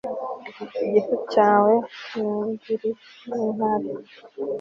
[0.85, 1.73] igifu cyawe
[2.13, 2.89] ni indiri
[3.29, 3.89] yintare